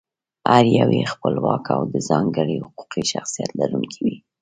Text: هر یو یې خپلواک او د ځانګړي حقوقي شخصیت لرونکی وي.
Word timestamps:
هر 0.51 0.65
یو 0.79 0.89
یې 0.97 1.11
خپلواک 1.13 1.63
او 1.75 1.81
د 1.93 1.95
ځانګړي 2.09 2.57
حقوقي 2.65 3.03
شخصیت 3.13 3.51
لرونکی 3.59 3.99
وي. 4.05 4.17